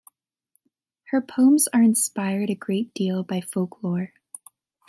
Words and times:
Her 1.11 1.21
poems 1.21 1.67
are 1.75 1.83
inspired 1.83 2.49
a 2.49 2.55
great 2.55 2.91
deal 2.95 3.21
by 3.21 3.39
folklore. 3.39 4.13